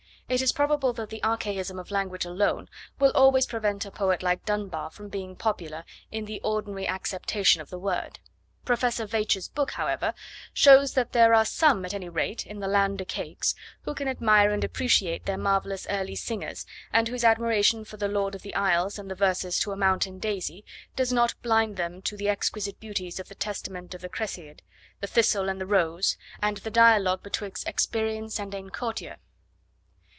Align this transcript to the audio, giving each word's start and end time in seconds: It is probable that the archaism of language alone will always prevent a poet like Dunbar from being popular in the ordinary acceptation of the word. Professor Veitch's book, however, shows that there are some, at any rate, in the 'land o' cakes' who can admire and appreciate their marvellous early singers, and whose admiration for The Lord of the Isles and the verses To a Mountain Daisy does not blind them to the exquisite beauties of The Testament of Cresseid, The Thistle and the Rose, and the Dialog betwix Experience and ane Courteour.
It 0.31 0.41
is 0.41 0.53
probable 0.53 0.93
that 0.93 1.09
the 1.09 1.21
archaism 1.23 1.77
of 1.77 1.91
language 1.91 2.23
alone 2.23 2.69
will 2.99 3.11
always 3.15 3.45
prevent 3.45 3.85
a 3.85 3.91
poet 3.91 4.23
like 4.23 4.45
Dunbar 4.45 4.89
from 4.89 5.09
being 5.09 5.35
popular 5.35 5.83
in 6.09 6.23
the 6.23 6.39
ordinary 6.41 6.87
acceptation 6.87 7.59
of 7.61 7.69
the 7.69 7.77
word. 7.77 8.19
Professor 8.63 9.05
Veitch's 9.05 9.49
book, 9.49 9.71
however, 9.71 10.13
shows 10.53 10.93
that 10.93 11.11
there 11.11 11.33
are 11.33 11.43
some, 11.43 11.83
at 11.83 11.93
any 11.93 12.07
rate, 12.07 12.45
in 12.47 12.59
the 12.61 12.69
'land 12.69 13.01
o' 13.01 13.03
cakes' 13.03 13.55
who 13.81 13.93
can 13.93 14.07
admire 14.07 14.51
and 14.51 14.63
appreciate 14.63 15.25
their 15.25 15.37
marvellous 15.37 15.85
early 15.89 16.15
singers, 16.15 16.65
and 16.93 17.09
whose 17.09 17.25
admiration 17.25 17.83
for 17.83 17.97
The 17.97 18.07
Lord 18.07 18.33
of 18.33 18.41
the 18.41 18.55
Isles 18.55 18.97
and 18.97 19.11
the 19.11 19.15
verses 19.15 19.59
To 19.59 19.73
a 19.73 19.75
Mountain 19.75 20.19
Daisy 20.19 20.63
does 20.95 21.11
not 21.11 21.33
blind 21.41 21.75
them 21.75 22.01
to 22.03 22.15
the 22.15 22.29
exquisite 22.29 22.79
beauties 22.79 23.19
of 23.19 23.27
The 23.27 23.35
Testament 23.35 23.93
of 23.93 24.01
Cresseid, 24.13 24.61
The 25.01 25.07
Thistle 25.07 25.49
and 25.49 25.59
the 25.59 25.67
Rose, 25.67 26.15
and 26.41 26.55
the 26.55 26.71
Dialog 26.71 27.21
betwix 27.21 27.65
Experience 27.67 28.39
and 28.39 28.55
ane 28.55 28.69
Courteour. 28.69 29.17